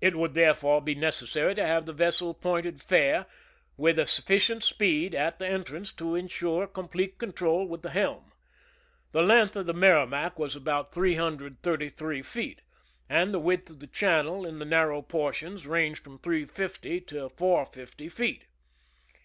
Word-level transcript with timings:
It 0.00 0.16
would 0.16 0.34
there 0.34 0.54
fore 0.54 0.82
be 0.82 0.96
necessary 0.96 1.54
to 1.54 1.64
have 1.64 1.86
the 1.86 1.92
vessel 1.92 2.34
pointed 2.34 2.82
fair, 2.82 3.26
with 3.76 4.08
sufficient 4.08 4.64
speed 4.64 5.14
at 5.14 5.38
the 5.38 5.46
entrance 5.46 5.92
to 5.92 6.16
insure 6.16 6.66
com 6.66 6.88
plete 6.88 7.16
control 7.16 7.64
with 7.64 7.82
the 7.82 7.90
helm. 7.90 8.32
The 9.12 9.22
length 9.22 9.54
of 9.54 9.66
the 9.66 9.72
Merrimac 9.74 10.36
was 10.36 10.56
about 10.56 10.92
333 10.92 12.22
feet, 12.22 12.60
and 13.08 13.32
the 13.32 13.38
width 13.38 13.70
of 13.70 13.78
the 13.78 13.86
channel 13.86 14.44
in 14.44 14.58
the 14.58 14.64
narrow 14.64 15.00
portions 15.00 15.64
ranged 15.64 16.02
from 16.02 16.18
350 16.18 17.00
to 17.02 17.28
450 17.28 18.08
feet. 18.08 18.46